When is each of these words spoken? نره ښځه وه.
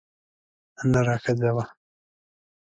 نره 0.91 1.15
ښځه 1.23 1.49
وه. 1.55 1.65